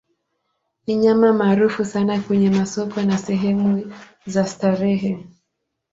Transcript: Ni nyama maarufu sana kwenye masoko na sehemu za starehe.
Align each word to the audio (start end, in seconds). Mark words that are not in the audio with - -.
Ni 0.87 0.95
nyama 0.95 1.33
maarufu 1.33 1.85
sana 1.85 2.21
kwenye 2.21 2.49
masoko 2.49 3.01
na 3.01 3.17
sehemu 3.17 3.93
za 4.25 4.45
starehe. 4.47 5.25